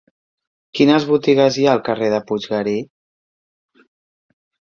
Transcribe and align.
Quines 0.79 1.03
botigues 1.09 1.59
hi 1.63 1.67
ha 1.67 1.73
al 1.77 1.83
carrer 1.89 2.09
de 2.15 2.21
Puiggarí? 2.31 2.75